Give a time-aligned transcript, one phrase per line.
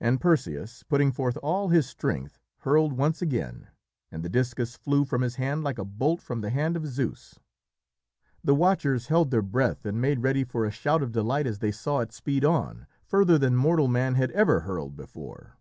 [0.00, 3.68] And Perseus, putting forth all his strength, hurled once again,
[4.10, 7.38] and the discus flew from his hand like a bolt from the hand of Zeus.
[8.42, 11.70] The watchers held their breath and made ready for a shout of delight as they
[11.70, 15.56] saw it speed on, further than mortal man had ever hurled before.